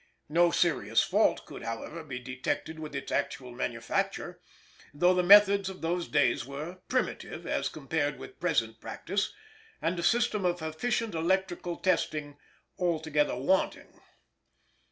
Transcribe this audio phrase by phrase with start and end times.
[0.29, 4.39] No serious fault could, however, be detected with its actual manufacture,
[4.95, 9.31] though the methods of those days were primitive as compared with present practise,
[9.79, 12.39] and a system of efficient electrical testing
[12.79, 13.99] altogether wanting.